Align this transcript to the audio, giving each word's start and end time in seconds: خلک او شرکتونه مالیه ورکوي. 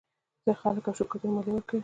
خلک 0.61 0.83
او 0.87 0.95
شرکتونه 0.99 1.33
مالیه 1.35 1.53
ورکوي. 1.55 1.79